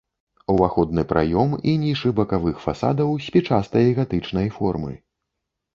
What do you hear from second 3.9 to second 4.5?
гатычнай